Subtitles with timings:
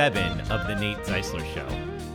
[0.00, 1.68] seven of The Nate Zeisler Show.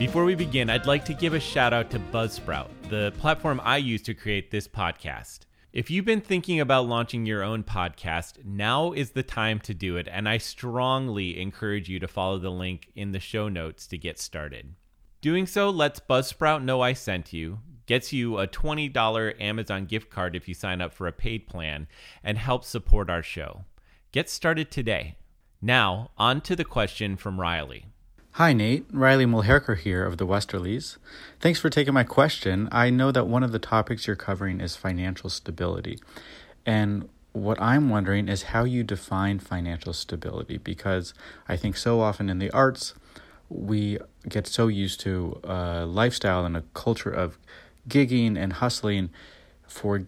[0.00, 3.76] Before we begin, I'd like to give a shout out to Buzzsprout, the platform I
[3.76, 5.42] use to create this podcast.
[5.72, 9.96] If you've been thinking about launching your own podcast, now is the time to do
[9.96, 13.96] it, and I strongly encourage you to follow the link in the show notes to
[13.96, 14.74] get started.
[15.20, 20.34] Doing so lets Buzzsprout know I sent you, gets you a $20 Amazon gift card
[20.34, 21.86] if you sign up for a paid plan,
[22.24, 23.66] and helps support our show.
[24.10, 25.14] Get started today.
[25.60, 27.86] Now, on to the question from Riley.
[28.32, 28.86] Hi, Nate.
[28.92, 30.98] Riley Mulherkar here of the Westerlies.
[31.40, 32.68] Thanks for taking my question.
[32.70, 35.98] I know that one of the topics you're covering is financial stability.
[36.64, 41.12] And what I'm wondering is how you define financial stability because
[41.48, 42.94] I think so often in the arts,
[43.48, 43.98] we
[44.28, 47.36] get so used to a lifestyle and a culture of
[47.88, 49.10] gigging and hustling
[49.66, 50.06] for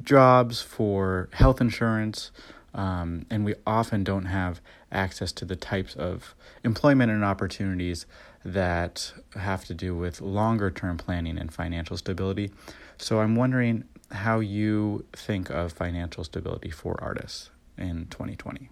[0.00, 2.30] jobs, for health insurance,
[2.76, 4.60] um, and we often don't have
[4.92, 8.06] access to the types of employment and opportunities
[8.44, 12.52] that have to do with longer term planning and financial stability.
[12.98, 18.68] So I'm wondering how you think of financial stability for artists in 2020.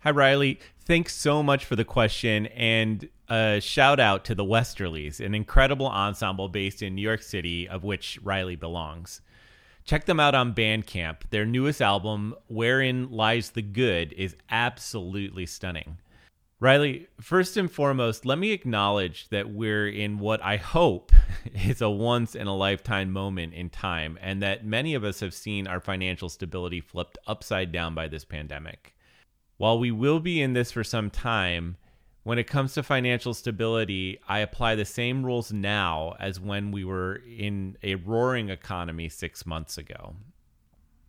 [0.00, 0.58] Hi, Riley.
[0.80, 2.46] Thanks so much for the question.
[2.46, 7.68] And a shout out to the Westerlies, an incredible ensemble based in New York City,
[7.68, 9.20] of which Riley belongs.
[9.84, 11.30] Check them out on Bandcamp.
[11.30, 15.98] Their newest album, Wherein Lies the Good, is absolutely stunning.
[16.60, 21.10] Riley, first and foremost, let me acknowledge that we're in what I hope
[21.54, 25.34] is a once in a lifetime moment in time, and that many of us have
[25.34, 28.94] seen our financial stability flipped upside down by this pandemic.
[29.56, 31.76] While we will be in this for some time,
[32.24, 36.84] when it comes to financial stability, I apply the same rules now as when we
[36.84, 40.14] were in a roaring economy six months ago.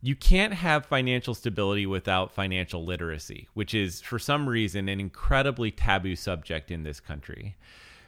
[0.02, 5.72] You can't have financial stability without financial literacy, which is, for some reason, an incredibly
[5.72, 7.56] taboo subject in this country.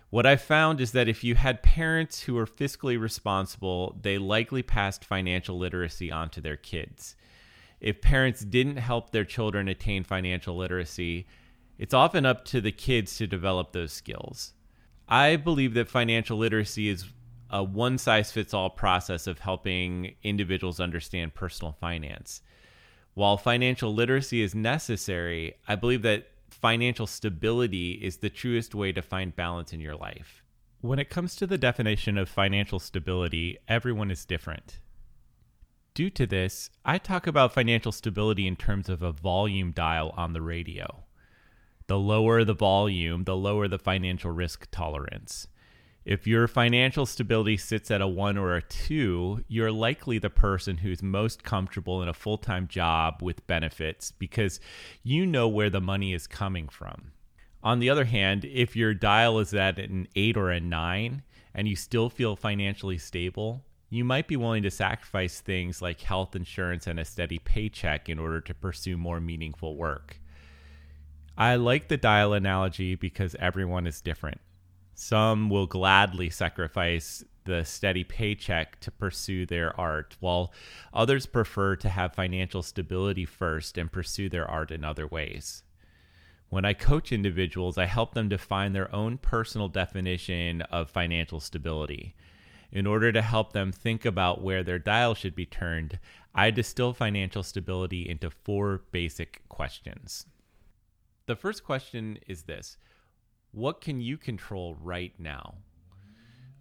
[0.09, 4.63] What I found is that if you had parents who were fiscally responsible, they likely
[4.63, 7.16] passed financial literacy on to their kids.
[7.79, 11.27] If parents didn't help their children attain financial literacy,
[11.77, 14.53] it's often up to the kids to develop those skills.
[15.07, 17.05] I believe that financial literacy is
[17.49, 22.41] a one size fits all process of helping individuals understand personal finance.
[23.13, 29.01] While financial literacy is necessary, I believe that financial stability is the truest way to
[29.01, 30.43] find balance in your life.
[30.81, 34.79] When it comes to the definition of financial stability, everyone is different.
[35.93, 40.33] Due to this, I talk about financial stability in terms of a volume dial on
[40.33, 41.04] the radio.
[41.88, 45.47] The lower the volume, the lower the financial risk tolerance.
[46.06, 50.78] If your financial stability sits at a one or a two, you're likely the person
[50.78, 54.59] who's most comfortable in a full time job with benefits because
[55.03, 57.12] you know where the money is coming from.
[57.63, 61.23] On the other hand, if your dial is at an eight or a nine
[61.56, 66.35] and you still feel financially stable, you might be willing to sacrifice things like health
[66.35, 70.19] insurance and a steady paycheck in order to pursue more meaningful work.
[71.38, 74.40] I like the dial analogy because everyone is different.
[74.94, 80.53] Some will gladly sacrifice the steady paycheck to pursue their art, while
[80.94, 85.63] others prefer to have financial stability first and pursue their art in other ways.
[86.50, 92.16] When I coach individuals, I help them define their own personal definition of financial stability.
[92.72, 96.00] In order to help them think about where their dial should be turned,
[96.34, 100.28] I distill financial stability into four basic questions.
[101.27, 102.77] The first question is this
[103.51, 105.55] What can you control right now?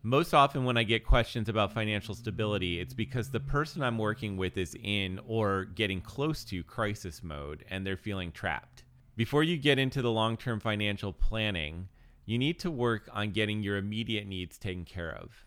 [0.02, 4.36] Most often, when I get questions about financial stability, it's because the person I'm working
[4.36, 8.84] with is in or getting close to crisis mode and they're feeling trapped.
[9.16, 11.88] Before you get into the long term financial planning,
[12.24, 15.44] you need to work on getting your immediate needs taken care of.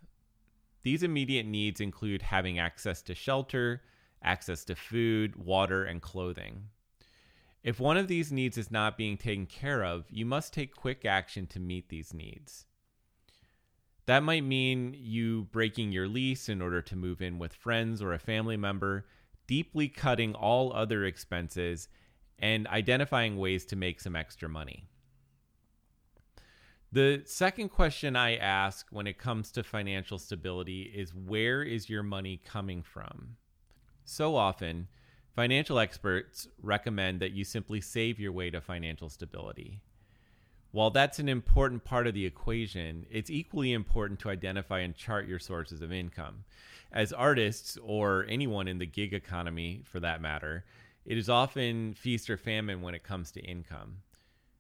[0.84, 3.82] These immediate needs include having access to shelter,
[4.22, 6.70] access to food, water, and clothing.
[7.64, 11.06] If one of these needs is not being taken care of, you must take quick
[11.06, 12.66] action to meet these needs.
[14.06, 18.14] That might mean you breaking your lease in order to move in with friends or
[18.14, 19.06] a family member,
[19.48, 21.90] deeply cutting all other expenses,
[22.40, 24.86] and identifying ways to make some extra money.
[26.92, 32.04] The second question I ask when it comes to financial stability is where is your
[32.04, 33.36] money coming from?
[34.06, 34.88] So often,
[35.38, 39.84] Financial experts recommend that you simply save your way to financial stability.
[40.72, 45.28] While that's an important part of the equation, it's equally important to identify and chart
[45.28, 46.44] your sources of income.
[46.92, 50.66] As artists, or anyone in the gig economy for that matter,
[51.06, 53.98] it is often feast or famine when it comes to income.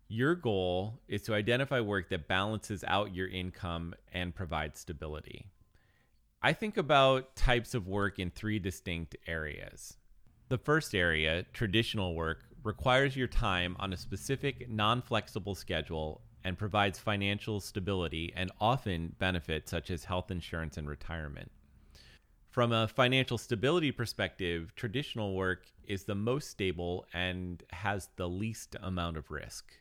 [0.07, 5.47] Your goal is to identify work that balances out your income and provides stability.
[6.43, 9.97] I think about types of work in three distinct areas.
[10.49, 16.57] The first area, traditional work, requires your time on a specific non flexible schedule and
[16.57, 21.51] provides financial stability and often benefits such as health insurance and retirement.
[22.49, 28.77] From a financial stability perspective, traditional work is the most stable and has the least
[28.81, 29.73] amount of risk.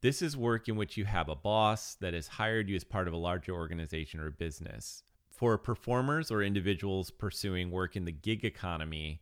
[0.00, 3.06] This is work in which you have a boss that has hired you as part
[3.06, 5.04] of a larger organization or business.
[5.30, 9.20] For performers or individuals pursuing work in the gig economy,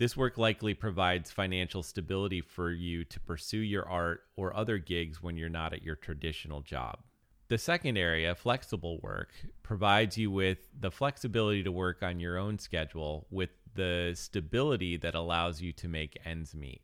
[0.00, 5.22] this work likely provides financial stability for you to pursue your art or other gigs
[5.22, 7.00] when you're not at your traditional job.
[7.48, 9.28] The second area, flexible work,
[9.62, 15.14] provides you with the flexibility to work on your own schedule with the stability that
[15.14, 16.80] allows you to make ends meet.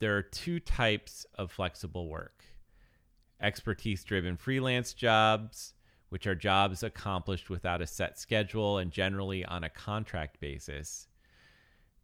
[0.00, 2.44] There are two types of flexible work
[3.40, 5.74] expertise driven freelance jobs,
[6.08, 11.06] which are jobs accomplished without a set schedule and generally on a contract basis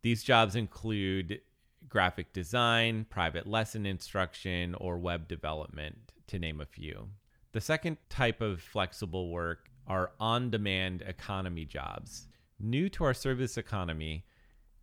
[0.05, 1.41] these jobs include
[1.89, 5.97] graphic design, private lesson instruction, or web development,
[6.27, 7.09] to name a few.
[7.53, 12.29] The second type of flexible work are on demand economy jobs.
[12.61, 14.27] New to our service economy,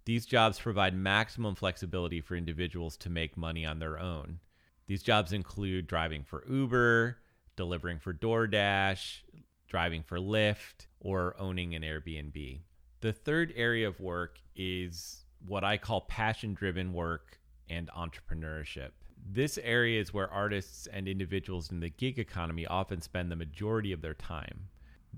[0.06, 4.40] these jobs provide maximum flexibility for individuals to make money on their own.
[4.88, 7.20] These jobs include driving for Uber,
[7.56, 9.20] delivering for DoorDash,
[9.68, 12.62] driving for Lyft, or owning an Airbnb.
[13.02, 18.92] The third area of work is what I call passion driven work and entrepreneurship.
[19.28, 23.92] This area is where artists and individuals in the gig economy often spend the majority
[23.92, 24.68] of their time.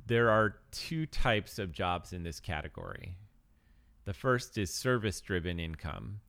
[0.07, 3.17] There are two types of jobs in this category.
[4.05, 6.21] The first is service driven income.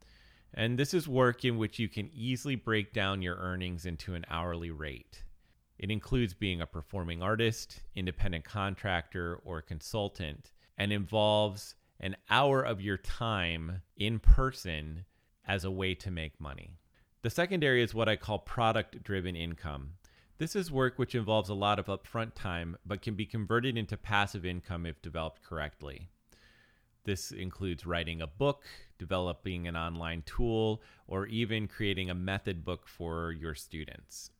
[0.52, 4.24] And this is work in which you can easily break down your earnings into an
[4.28, 5.22] hourly rate.
[5.78, 12.80] It includes being a performing artist, independent contractor, or consultant, and involves an hour of
[12.80, 15.04] your time in person
[15.46, 16.78] as a way to make money.
[17.22, 19.94] The second area is what I call product driven income.
[20.38, 23.96] This is work which involves a lot of upfront time but can be converted into
[23.96, 26.08] passive income if developed correctly.
[27.04, 28.64] This includes writing a book,
[28.98, 34.30] developing an online tool, or even creating a method book for your students.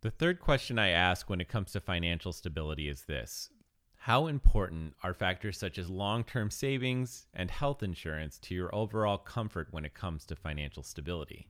[0.00, 3.50] The third question I ask when it comes to financial stability is this
[4.04, 9.16] how important are factors such as long term savings and health insurance to your overall
[9.16, 11.48] comfort when it comes to financial stability?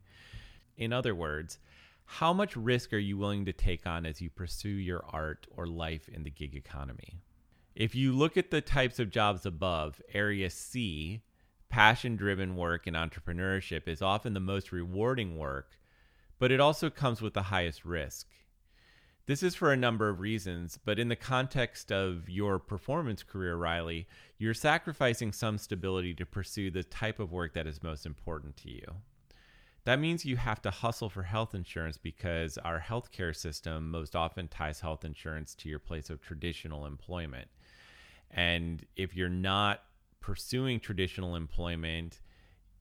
[0.76, 1.58] In other words,
[2.04, 5.66] how much risk are you willing to take on as you pursue your art or
[5.66, 7.18] life in the gig economy?
[7.74, 11.22] If you look at the types of jobs above, Area C,
[11.68, 15.72] passion driven work and entrepreneurship is often the most rewarding work,
[16.38, 18.28] but it also comes with the highest risk.
[19.26, 23.56] This is for a number of reasons, but in the context of your performance career,
[23.56, 24.06] Riley,
[24.36, 28.70] you're sacrificing some stability to pursue the type of work that is most important to
[28.70, 28.84] you.
[29.84, 34.46] That means you have to hustle for health insurance because our healthcare system most often
[34.46, 37.48] ties health insurance to your place of traditional employment.
[38.30, 39.84] And if you're not
[40.20, 42.20] pursuing traditional employment,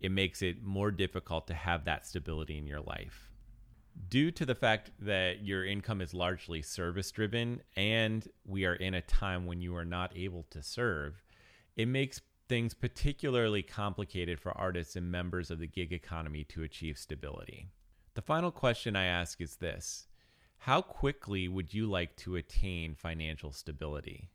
[0.02, 3.33] it makes it more difficult to have that stability in your life
[4.10, 8.94] due to the fact that your income is largely service driven and we are in
[8.94, 11.24] a time when you are not able to serve,
[11.76, 16.98] it makes things particularly complicated for artists and members of the gig economy to achieve
[16.98, 17.68] stability.
[18.16, 20.08] The final question I ask is this
[20.60, 24.30] How quickly would you like to attain financial stability?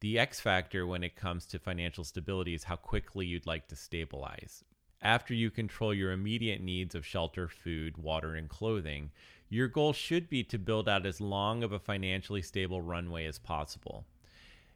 [0.00, 3.76] The X factor when it comes to financial stability is how quickly you'd like to
[3.76, 4.64] stabilize
[5.02, 9.10] after you control your immediate needs of shelter, food, water, and clothing,
[9.48, 13.38] your goal should be to build out as long of a financially stable runway as
[13.38, 14.04] possible.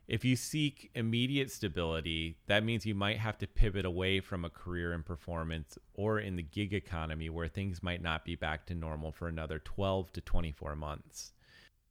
[0.06, 4.50] If you seek immediate stability, that means you might have to pivot away from a
[4.50, 8.74] career in performance or in the gig economy where things might not be back to
[8.74, 11.32] normal for another 12 to 24 months.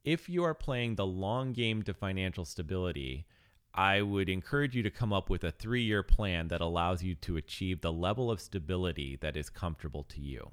[0.04, 3.26] If you are playing the long game to financial stability,
[3.74, 7.16] I would encourage you to come up with a three year plan that allows you
[7.16, 10.50] to achieve the level of stability that is comfortable to you.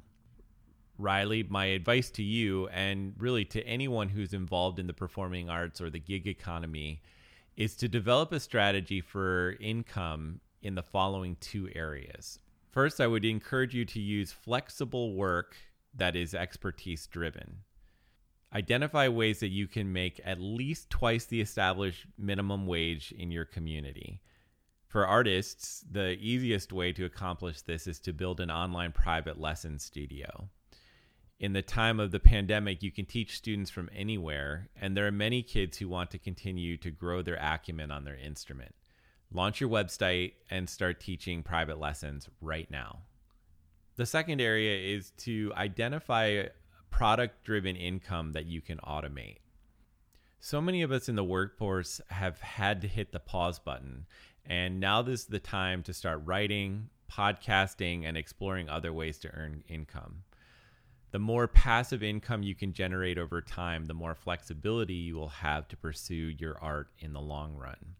[0.97, 5.81] Riley, my advice to you, and really to anyone who's involved in the performing arts
[5.81, 7.01] or the gig economy,
[7.55, 12.39] is to develop a strategy for income in the following two areas.
[12.71, 15.55] First, I would encourage you to use flexible work
[15.93, 17.57] that is expertise driven.
[18.53, 23.45] Identify ways that you can make at least twice the established minimum wage in your
[23.45, 24.21] community.
[24.87, 29.79] For artists, the easiest way to accomplish this is to build an online private lesson
[29.79, 30.49] studio.
[31.41, 35.11] in the time of the pandemic, you can teach students from anywhere, and there are
[35.11, 38.75] many kids who want to continue to grow their acumen on their instrument.
[39.33, 42.99] Launch your website and start teaching private lessons right now.
[43.95, 46.43] The second area is to identify
[46.91, 49.37] product driven income that you can automate.
[50.39, 54.05] So many of us in the workforce have had to hit the pause button,
[54.45, 59.33] and now this is the time to start writing, podcasting, and exploring other ways to
[59.33, 60.23] earn income
[61.11, 65.67] the more passive income you can generate over time, the more flexibility you will have
[65.67, 67.95] to pursue your art in the long run.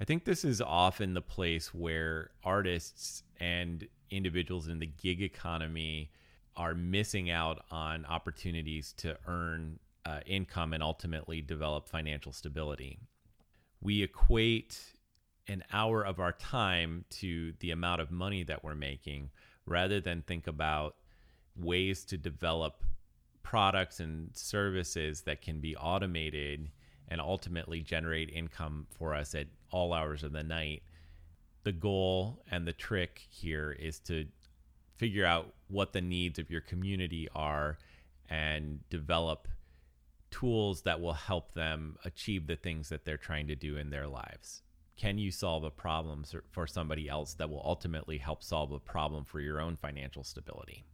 [0.00, 6.10] I think this is often the place where artists and individuals in the gig economy
[6.56, 12.98] are missing out on opportunities to earn uh, income and ultimately develop financial stability.
[13.80, 14.78] We equate
[15.48, 19.30] an hour of our time to the amount of money that we're making
[19.66, 20.96] rather than think about
[21.56, 22.84] ways to develop
[23.42, 26.70] products and services that can be automated
[27.08, 30.82] and ultimately generate income for us at all hours of the night.
[31.64, 34.26] The goal and the trick here is to
[34.96, 37.78] figure out what the needs of your community are
[38.28, 39.48] and develop
[40.30, 44.06] tools that will help them achieve the things that they're trying to do in their
[44.06, 44.62] lives.
[44.96, 49.24] Can you solve a problem for somebody else that will ultimately help solve a problem
[49.24, 50.84] for your own financial stability?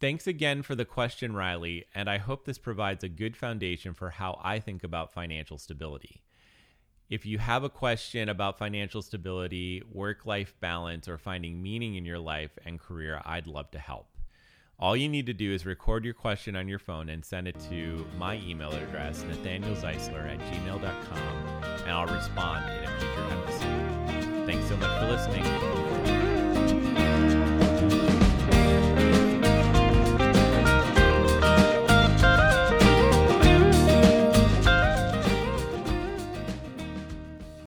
[0.00, 4.10] Thanks again for the question, Riley, and I hope this provides a good foundation for
[4.10, 6.22] how I think about financial stability.
[7.08, 12.04] If you have a question about financial stability, work life balance, or finding meaning in
[12.04, 14.08] your life and career, I'd love to help.
[14.78, 17.56] All you need to do is record your question on your phone and send it
[17.70, 24.46] to my email address, nathanielzeisler at gmail.com, and I'll respond in a future episode.
[24.46, 26.15] Thanks so much for listening.